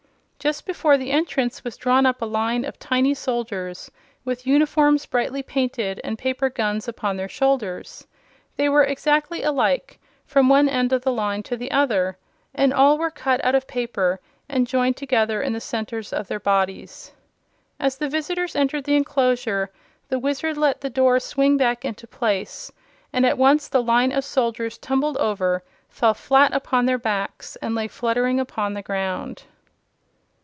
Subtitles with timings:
[0.43, 3.91] Just before the entrance was drawn up a line of tiny soldiers,
[4.25, 8.07] with uniforms brightly painted and paper guns upon their shoulders.
[8.57, 12.17] They were exactly alike, from one end of the line to the other,
[12.55, 14.19] and all were cut out of paper
[14.49, 17.11] and joined together in the centers of their bodies.
[17.79, 19.69] As the visitors entered the enclosure
[20.09, 22.71] the Wizard let the door swing back into place,
[23.13, 27.75] and at once the line of soldiers tumbled over, fell flat upon their backs, and
[27.75, 29.43] lay fluttering upon the ground.